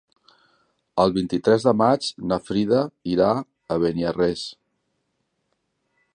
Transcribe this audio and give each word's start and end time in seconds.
El 1.03 1.13
vint-i-tres 1.17 1.67
de 1.67 1.73
maig 1.81 2.07
na 2.31 2.39
Frida 2.47 2.81
irà 3.17 3.29
a 3.37 3.79
Beniarrés. 3.85 4.49